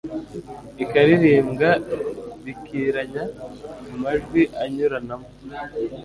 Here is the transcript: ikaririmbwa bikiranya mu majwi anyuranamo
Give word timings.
ikaririmbwa 0.83 1.69
bikiranya 2.43 3.23
mu 3.87 3.95
majwi 4.03 4.41
anyuranamo 4.63 5.29